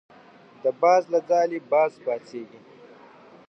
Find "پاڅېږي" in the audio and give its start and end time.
2.03-2.59